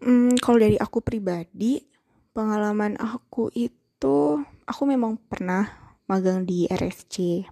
[0.02, 1.82] Hmm, kalau dari aku pribadi
[2.30, 7.46] pengalaman aku itu aku memang pernah magang di RSC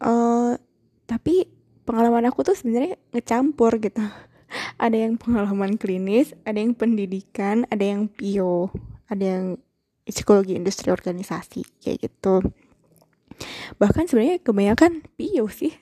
[0.00, 0.56] uh,
[1.04, 1.48] tapi
[1.84, 4.00] pengalaman aku tuh sebenarnya ngecampur gitu.
[4.84, 8.74] Ada yang pengalaman klinis ada yang pendidikan ada yang pio
[9.06, 9.46] ada yang
[10.12, 12.44] psikologi industri organisasi kayak gitu.
[13.80, 15.72] Bahkan sebenarnya kebanyakan pio sih.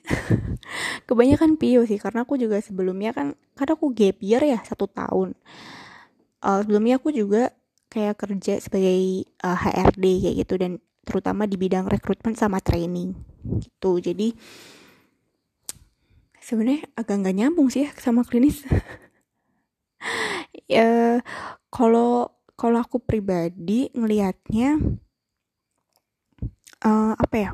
[1.07, 5.35] Kebanyakan pio sih karena aku juga sebelumnya kan karena aku gap year ya satu tahun.
[6.39, 7.51] Uh, sebelumnya aku juga
[7.91, 10.71] kayak kerja sebagai uh, eh, HRD kayak gitu dan
[11.03, 13.17] terutama di bidang rekrutmen sama training
[13.59, 13.99] gitu.
[13.99, 14.37] Jadi
[16.39, 18.63] sebenarnya agak nggak nyambung sih sama klinis.
[20.69, 21.19] Ya
[21.73, 24.75] kalau kalau aku pribadi ngelihatnya
[26.83, 27.51] uh, apa ya?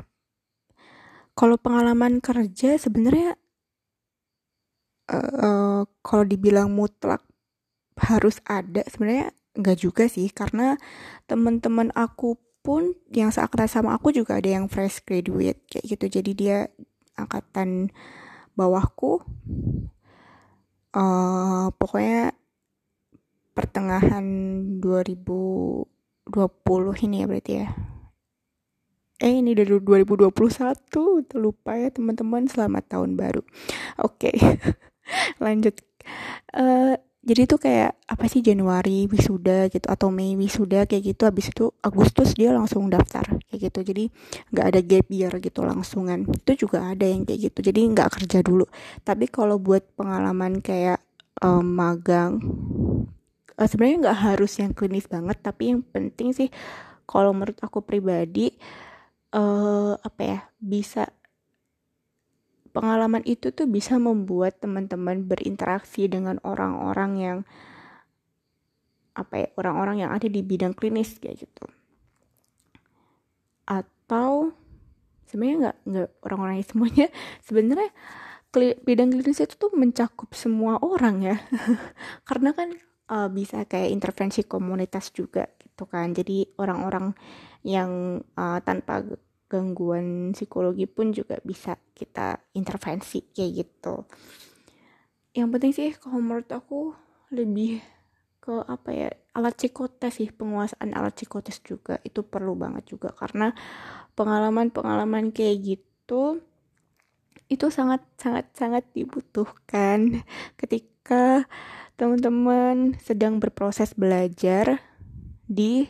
[1.38, 3.38] Kalau pengalaman kerja sebenarnya
[5.06, 7.22] uh, kalau dibilang mutlak
[7.94, 10.26] harus ada sebenarnya nggak juga sih.
[10.34, 10.74] Karena
[11.30, 12.34] teman-teman aku
[12.66, 16.18] pun yang seangkatan sama aku juga ada yang fresh graduate kayak gitu.
[16.18, 16.58] Jadi dia
[17.14, 17.94] angkatan
[18.58, 19.22] bawahku
[20.96, 22.34] uh, pokoknya
[23.56, 24.24] pertengahan
[24.84, 25.88] 2020
[27.08, 27.72] ini ya berarti ya?
[29.16, 30.28] Eh ini dari 2021
[31.40, 33.40] lupa ya teman-teman selamat tahun baru.
[34.04, 34.36] Oke okay.
[35.44, 35.80] lanjut.
[36.52, 41.50] Uh, jadi itu kayak apa sih Januari wisuda gitu atau Mei wisuda kayak gitu habis
[41.50, 43.80] itu Agustus dia langsung daftar kayak gitu.
[43.82, 44.04] Jadi
[44.52, 46.28] nggak ada gap year gitu langsungan.
[46.28, 48.68] Itu juga ada yang kayak gitu jadi nggak kerja dulu.
[49.00, 51.00] Tapi kalau buat pengalaman kayak
[51.40, 52.38] um, magang
[53.56, 56.48] uh, sebenarnya nggak harus yang klinis banget tapi yang penting sih
[57.08, 58.52] kalau menurut aku pribadi
[59.36, 61.10] uh, apa ya bisa
[62.76, 67.38] pengalaman itu tuh bisa membuat teman-teman berinteraksi dengan orang-orang yang
[69.16, 71.64] apa ya orang-orang yang ada di bidang klinis kayak gitu.
[73.64, 74.52] Atau
[75.24, 77.08] sebenarnya nggak nggak orang-orang semuanya
[77.48, 77.90] sebenarnya
[78.84, 81.36] bidang klinis itu tuh mencakup semua orang ya.
[82.28, 82.76] Karena kan
[83.10, 86.12] uh, bisa kayak intervensi komunitas juga gitu kan.
[86.14, 87.14] Jadi orang-orang
[87.66, 89.02] yang uh, tanpa
[89.46, 93.94] gangguan psikologi pun juga bisa kita intervensi kayak gitu.
[95.36, 96.94] Yang penting sih kalau menurut aku
[97.30, 97.82] lebih
[98.42, 102.02] ke apa ya alat psikotes sih penguasaan alat psikotes juga.
[102.02, 103.54] Itu perlu banget juga karena
[104.18, 106.42] pengalaman-pengalaman kayak gitu
[107.46, 110.22] itu sangat sangat sangat dibutuhkan.
[110.60, 111.46] Ketika
[111.96, 114.84] teman-teman sedang berproses belajar
[115.48, 115.88] di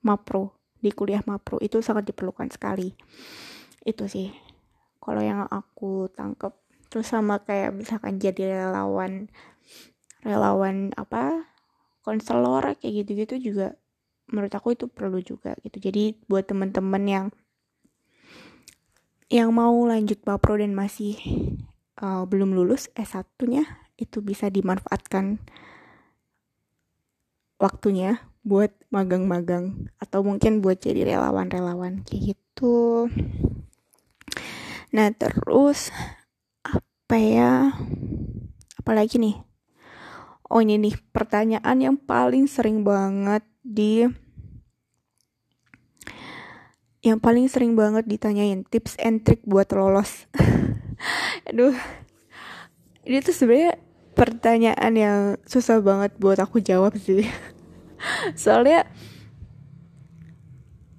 [0.00, 1.60] mapro di kuliah mapro.
[1.60, 2.96] Itu sangat diperlukan sekali.
[3.84, 4.32] Itu sih.
[5.00, 6.52] Kalau yang aku tangkep
[6.90, 9.30] terus sama kayak misalkan jadi relawan
[10.26, 11.46] relawan apa
[12.02, 13.78] konselor kayak gitu-gitu juga
[14.26, 15.78] menurut aku itu perlu juga gitu.
[15.78, 17.26] Jadi buat teman-teman yang
[19.30, 21.14] yang mau lanjut mapro dan masih
[22.02, 23.64] uh, belum lulus S1 nya
[24.00, 25.36] itu bisa dimanfaatkan
[27.60, 33.12] waktunya buat magang-magang atau mungkin buat jadi relawan-relawan kayak gitu.
[34.96, 35.92] Nah, terus
[36.64, 37.76] apa ya?
[38.80, 39.36] Apalagi nih?
[40.50, 44.08] Oh, ini nih pertanyaan yang paling sering banget di
[47.00, 50.26] yang paling sering banget ditanyain tips and trick buat lolos.
[51.48, 51.76] Aduh.
[53.04, 53.80] Ini tuh sebenarnya
[54.20, 57.24] pertanyaan yang susah banget buat aku jawab sih.
[58.42, 58.84] Soalnya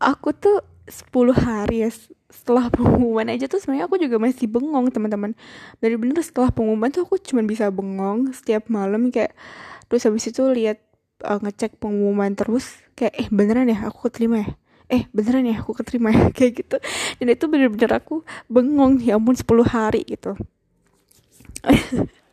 [0.02, 1.94] aku tuh 10 hari ya
[2.34, 5.38] setelah pengumuman aja tuh sebenarnya aku juga masih bengong teman-teman.
[5.78, 9.38] Dari bener setelah pengumuman tuh aku cuma bisa bengong setiap malam kayak
[9.86, 10.82] terus habis itu lihat
[11.22, 14.50] uh, ngecek pengumuman terus kayak eh beneran ya aku keterima ya?
[14.90, 16.26] Eh beneran ya aku keterima ya?
[16.36, 16.78] Kayak gitu.
[17.22, 20.34] Dan itu bener-bener aku bengong ya ampun 10 hari gitu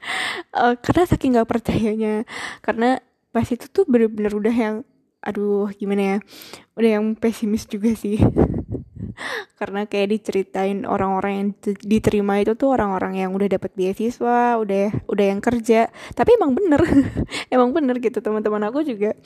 [0.54, 2.26] uh, karena saking gak percayanya
[2.64, 4.76] karena pas itu tuh bener-bener udah yang
[5.18, 6.16] aduh gimana ya
[6.78, 8.22] udah yang pesimis juga sih.
[9.58, 11.48] Karena kayak diceritain orang-orang yang
[11.82, 15.90] diterima itu tuh orang-orang yang udah dapat beasiswa udah udah yang kerja.
[16.14, 16.78] Tapi emang bener
[17.54, 18.22] emang bener gitu.
[18.22, 19.18] Teman-teman aku juga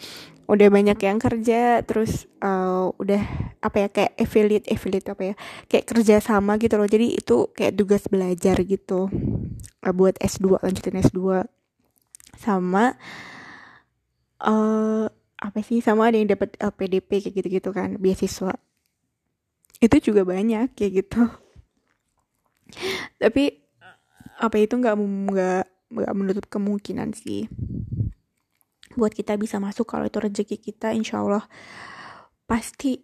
[0.48, 3.20] udah banyak yang kerja terus uh, udah
[3.60, 5.34] apa ya kayak affiliate affiliate apa ya
[5.68, 6.88] kayak kerja sama gitu loh.
[6.88, 9.12] Jadi itu kayak tugas belajar gitu
[9.90, 11.42] buat S2 lanjutin S2
[12.38, 12.94] sama
[14.38, 15.10] uh,
[15.42, 18.54] apa sih sama ada yang dapat LPDP kayak gitu-gitu kan beasiswa.
[19.82, 21.26] Itu juga banyak kayak gitu.
[23.22, 23.58] Tapi
[24.38, 25.64] apa itu nggak nggak
[25.98, 27.50] nggak menutup kemungkinan sih.
[28.94, 31.44] Buat kita bisa masuk kalau itu rezeki kita insya Allah
[32.46, 33.02] pasti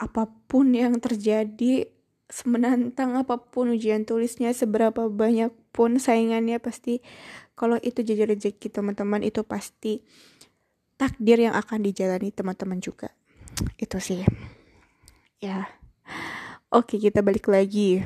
[0.00, 1.93] apa pun yang terjadi
[2.34, 6.98] semenantang apa pun ujian tulisnya seberapa banyak pun saingannya pasti
[7.54, 10.02] kalau itu jadi rezeki teman-teman itu pasti
[10.98, 13.14] takdir yang akan dijalani teman-teman juga.
[13.78, 14.26] Itu sih.
[15.38, 15.70] Ya.
[16.74, 18.02] Oke kita balik lagi.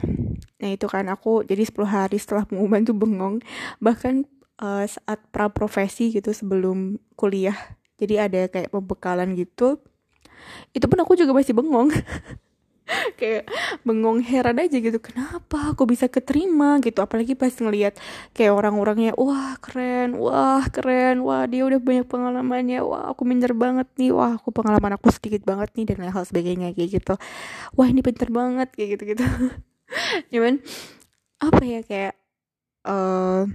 [0.60, 3.40] Nah itu kan aku jadi 10 hari setelah pengumuman tuh bengong.
[3.80, 4.28] Bahkan
[4.60, 7.56] uh, saat pra profesi gitu sebelum kuliah
[7.98, 9.82] Jadi ada kayak pembekalan gitu
[10.70, 11.90] Itu pun aku juga masih bengong
[13.20, 13.48] kayak
[13.84, 16.80] bengong heran aja gitu kenapa aku bisa keterima?
[16.80, 16.98] Gitu.
[17.00, 17.96] Apalagi pas ngelihat
[18.32, 23.88] kayak orang-orangnya wah keren wah keren wah dia udah banyak pengalamannya wah aku minder banget
[24.00, 27.14] nih wah aku pengalaman aku sedikit banget nih dan hal sebagainya kayak gitu.
[27.76, 29.24] Wah ini pinter banget kayak gitu gitu
[30.32, 30.60] cuman
[31.38, 32.14] apa ya kayak
[32.84, 33.48] uh,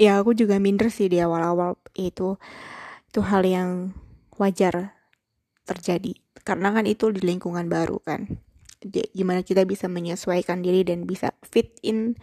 [0.00, 2.36] ya aku juga minder sih di awal-awal itu.
[3.12, 3.92] Itu hal yang
[4.40, 4.96] wajar
[5.68, 8.26] terjadi karena kan itu di lingkungan baru kan.
[9.14, 12.18] Gimana kita bisa menyesuaikan diri dan bisa fit in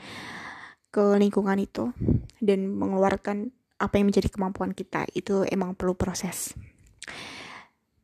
[0.92, 1.96] ke lingkungan itu
[2.44, 5.08] dan mengeluarkan apa yang menjadi kemampuan kita.
[5.16, 6.52] Itu emang perlu proses.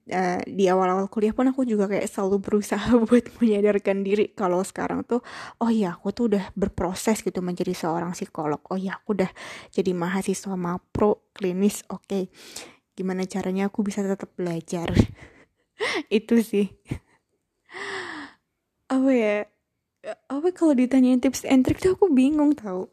[0.05, 5.01] Uh, di awal-awal kuliah pun aku juga kayak selalu berusaha buat menyadarkan diri kalau sekarang
[5.01, 5.25] tuh
[5.57, 8.61] oh iya aku tuh udah berproses gitu menjadi seorang psikolog.
[8.69, 9.33] Oh iya aku udah
[9.73, 11.81] jadi mahasiswa mapro klinis.
[11.89, 12.23] Oke okay.
[12.93, 14.93] gimana caranya aku bisa tetap belajar
[16.07, 16.67] itu sih.
[18.87, 19.35] Apa ya?
[20.29, 22.87] Apa kalau ditanyain tips and trick tuh aku bingung tau.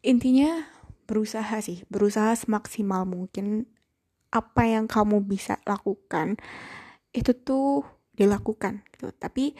[0.00, 0.64] Intinya
[1.04, 1.84] berusaha sih.
[1.92, 3.68] Berusaha semaksimal mungkin
[4.34, 6.34] apa yang kamu bisa lakukan
[7.14, 9.12] itu tuh dilakukan gitu.
[9.14, 9.54] Tapi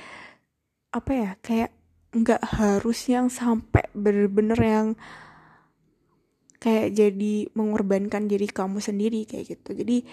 [0.91, 1.31] apa ya?
[1.45, 1.71] Kayak
[2.15, 4.89] nggak harus yang sampai bener-bener yang
[6.65, 9.77] kayak jadi mengorbankan diri kamu sendiri kayak gitu.
[9.77, 10.09] Jadi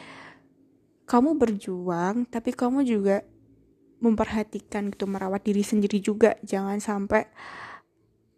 [1.05, 3.25] kamu berjuang tapi kamu juga
[4.01, 6.37] memperhatikan gitu merawat diri sendiri juga.
[6.41, 7.29] Jangan sampai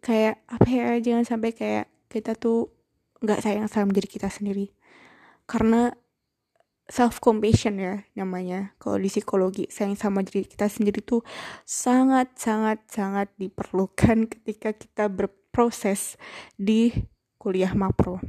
[0.04, 2.68] kayak apa ya jangan sampai kayak kita tuh
[3.24, 4.68] nggak sayang sama diri kita sendiri.
[5.48, 5.92] Karena
[6.84, 8.76] self compassion ya namanya.
[8.76, 11.24] Kalau di psikologi sayang sama diri kita sendiri tuh
[11.64, 16.20] sangat sangat sangat diperlukan ketika kita berproses
[16.60, 16.92] di
[17.40, 18.24] kuliah mapro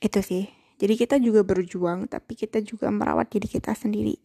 [0.00, 0.44] itu sih
[0.80, 4.16] jadi kita juga berjuang tapi kita juga merawat diri kita sendiri.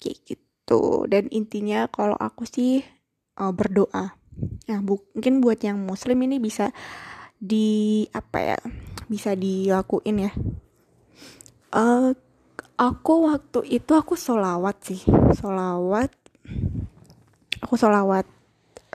[0.00, 1.04] Kayak gitu.
[1.04, 2.80] Dan intinya kalau aku sih
[3.36, 4.16] uh, berdoa.
[4.72, 6.72] Nah bu mungkin buat yang muslim ini bisa
[7.36, 8.58] di apa ya
[9.12, 10.32] bisa dilakuin ya.
[11.76, 12.16] Uh,
[12.80, 15.04] aku waktu itu aku solawat sih.
[15.36, 16.08] Solawat
[17.60, 18.24] aku solawat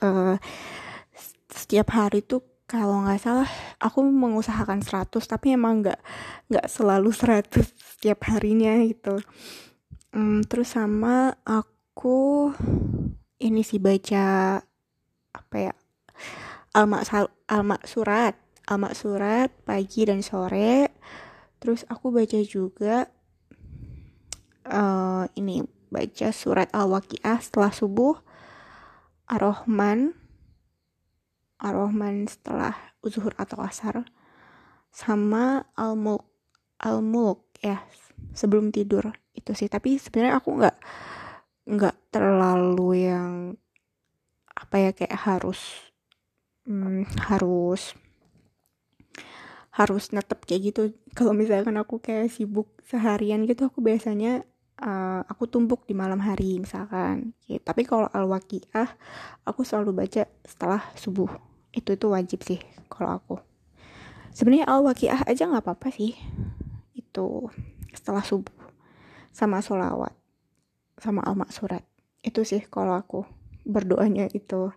[0.02, 0.42] uh,
[1.46, 3.52] setiap hari tuh kalau nggak salah
[3.84, 6.00] aku mengusahakan 100 tapi emang nggak
[6.48, 7.68] nggak selalu 100
[8.00, 9.20] setiap harinya gitu.
[10.16, 12.48] Um, terus sama aku
[13.44, 14.60] ini sih baca
[15.36, 15.76] apa ya
[16.72, 17.04] alma
[17.52, 18.40] alma surat.
[18.72, 20.96] Alma surat pagi dan sore.
[21.60, 23.12] Terus aku baca juga
[24.72, 25.60] uh, ini
[25.92, 28.16] baca surat al-waqiah setelah subuh.
[29.28, 30.21] Ar-rahman
[31.62, 32.74] Ar-Rahman setelah
[33.06, 34.02] zuhur atau asar
[34.90, 36.26] sama al-mulk
[36.82, 37.86] al-mulk ya
[38.34, 39.70] sebelum tidur itu sih.
[39.70, 40.78] Tapi sebenarnya aku nggak
[41.72, 43.34] nggak terlalu yang
[44.52, 45.62] apa ya kayak harus
[46.66, 47.94] hmm, harus
[49.72, 50.82] harus netep kayak gitu.
[51.14, 54.44] Kalau misalkan aku kayak sibuk seharian gitu aku biasanya
[54.82, 58.98] uh, aku tumpuk di malam hari misalkan ya, tapi kalau al-waqiah
[59.48, 62.60] aku selalu baca setelah subuh itu itu wajib sih
[62.92, 63.36] kalau aku.
[64.32, 66.16] Sebenarnya al waqiah aja nggak apa-apa sih.
[66.96, 67.52] Itu
[67.92, 68.56] setelah subuh
[69.32, 70.16] sama solawat
[71.00, 71.82] sama al maksurat
[72.22, 73.26] itu sih kalau aku
[73.66, 74.70] berdoanya itu.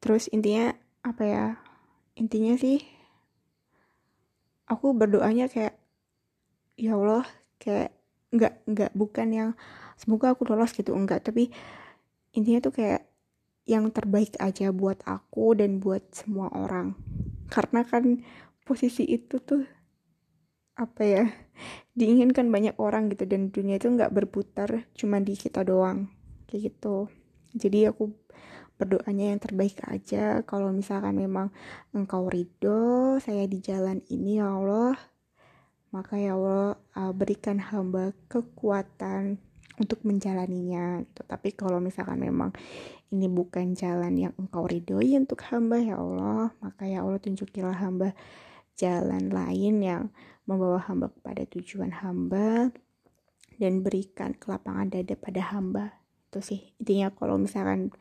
[0.00, 0.72] Terus intinya
[1.04, 1.46] apa ya?
[2.16, 2.80] Intinya sih
[4.70, 5.76] aku berdoanya kayak
[6.80, 7.28] ya Allah
[7.60, 7.92] kayak
[8.32, 9.50] nggak nggak bukan yang
[10.00, 10.96] semoga aku lolos gitu.
[10.96, 11.52] Enggak tapi
[12.32, 13.11] intinya tuh kayak
[13.68, 16.98] yang terbaik aja buat aku dan buat semua orang.
[17.46, 18.22] Karena kan
[18.66, 19.62] posisi itu tuh
[20.72, 21.24] apa ya
[21.98, 26.10] diinginkan banyak orang gitu dan dunia itu nggak berputar cuma di kita doang
[26.48, 27.12] kayak gitu.
[27.52, 28.10] Jadi aku
[28.80, 30.42] berdoanya yang terbaik aja.
[30.42, 31.52] Kalau misalkan memang
[31.92, 35.12] engkau ridho saya di jalan ini ya Allah
[35.92, 39.36] maka ya Allah uh, berikan hamba kekuatan
[39.80, 41.22] untuk menjalaninya gitu.
[41.24, 42.50] Tapi kalau misalkan memang
[43.12, 48.16] ini bukan jalan yang engkau ridhoi untuk hamba ya Allah, maka ya Allah tunjukilah hamba
[48.76, 50.02] jalan lain yang
[50.48, 52.72] membawa hamba kepada tujuan hamba
[53.60, 56.00] dan berikan kelapangan dada pada hamba.
[56.28, 57.92] Itu sih intinya kalau misalkan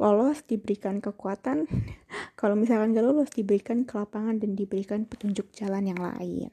[0.00, 1.68] lolos diberikan kekuatan,
[2.40, 6.52] kalau misalkan gak lolos diberikan kelapangan dan diberikan petunjuk jalan yang lain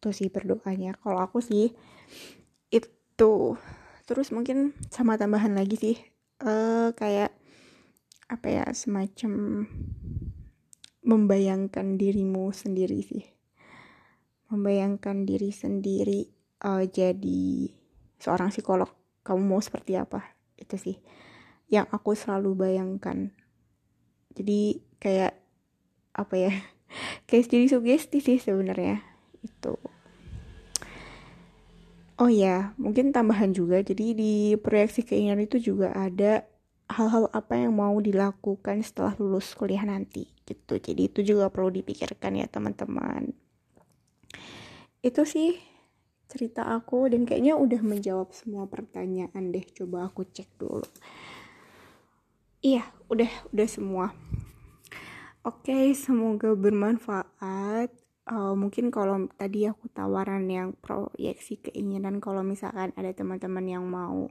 [0.00, 1.76] itu sih berdoanya kalau aku sih
[3.20, 3.52] itu
[4.08, 5.96] terus mungkin sama tambahan lagi sih
[6.40, 7.36] uh, kayak
[8.32, 9.68] apa ya semacam
[11.04, 13.28] membayangkan dirimu sendiri sih.
[14.48, 16.32] Membayangkan diri sendiri
[16.64, 17.68] uh, jadi
[18.16, 18.88] seorang psikolog
[19.20, 20.24] kamu mau seperti apa?
[20.56, 20.96] Itu sih
[21.68, 23.36] yang aku selalu bayangkan.
[24.32, 25.36] Jadi kayak
[26.16, 26.56] apa ya
[27.28, 29.04] kayak jadi sugesti sih sebenarnya
[29.44, 29.76] itu
[32.20, 33.80] oh ya mungkin tambahan juga.
[33.80, 36.44] Jadi di proyeksi keinginan itu juga ada
[36.90, 40.76] hal-hal apa yang mau dilakukan setelah lulus kuliah nanti gitu.
[40.76, 43.32] Jadi itu juga perlu dipikirkan ya teman-teman.
[45.00, 45.56] Itu sih
[46.30, 49.64] cerita aku dan kayaknya udah menjawab semua pertanyaan deh.
[49.72, 50.86] Coba aku cek dulu.
[52.60, 54.06] Iya udah udah semua.
[55.40, 57.88] Oke semoga bermanfaat
[58.30, 64.30] uh, mungkin kalau tadi aku tawaran yang proyeksi keinginan kalau misalkan ada teman-teman yang mau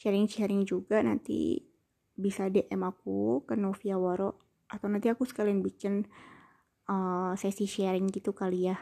[0.00, 1.62] sharing-sharing juga nanti
[2.16, 6.08] bisa DM aku ke Novia Waro atau nanti aku sekalian bikin
[6.88, 8.80] uh, sesi sharing gitu kali ya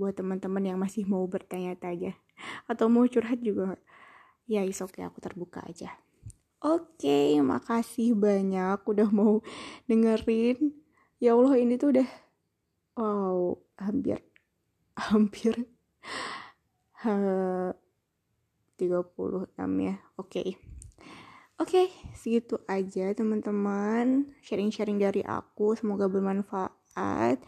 [0.00, 2.16] buat teman-teman yang masih mau bertanya-tanya.
[2.64, 3.76] Atau mau curhat juga.
[4.48, 5.92] Ya is oke okay, aku terbuka aja.
[6.64, 9.44] Oke okay, makasih banyak udah mau
[9.84, 10.72] dengerin.
[11.20, 12.08] Ya Allah ini tuh udah
[12.96, 14.18] wow hampir
[15.10, 15.54] hampir
[17.02, 17.72] ha,
[18.80, 20.48] 36 ya oke okay.
[21.60, 21.86] oke okay,
[22.16, 27.38] segitu aja teman-teman sharing-sharing dari aku semoga bermanfaat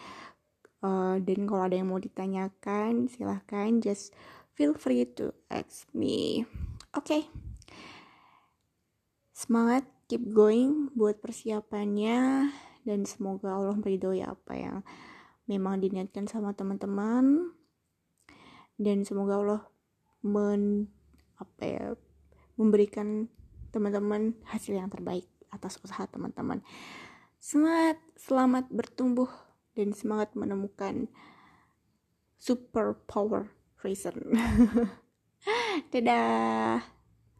[0.82, 4.12] uh, dan kalau ada yang mau ditanyakan silahkan just
[4.53, 6.45] feel free to ask me
[6.93, 7.26] oke okay.
[9.32, 12.53] semangat keep going buat persiapannya
[12.84, 14.78] dan semoga Allah meridhoi apa yang
[15.53, 17.53] memang diniatkan sama teman-teman.
[18.80, 19.62] Dan semoga Allah
[20.24, 20.88] men
[21.36, 21.84] apa ya
[22.57, 23.28] memberikan
[23.74, 26.64] teman-teman hasil yang terbaik atas usaha teman-teman.
[27.42, 29.28] Semangat selamat bertumbuh
[29.76, 31.11] dan semangat menemukan
[32.40, 33.53] super power
[33.84, 34.32] reason.
[35.92, 37.01] Dadah